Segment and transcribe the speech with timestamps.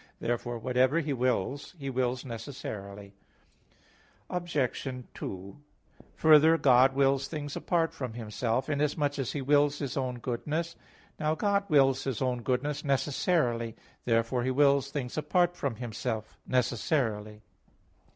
[0.19, 3.13] Therefore whatever He wills, He wills necessarily.
[4.31, 4.87] Obj.
[5.13, 5.57] 2:
[6.15, 10.75] Further, God wills things apart from Himself, inasmuch as He wills His own goodness.
[11.19, 13.75] Now God wills His own goodness necessarily.
[14.05, 17.43] Therefore He wills things apart from Himself necessarily.